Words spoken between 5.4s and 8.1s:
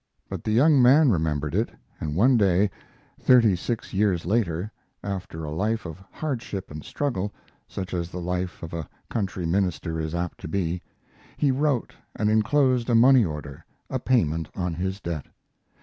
a life of hardship and struggle, such as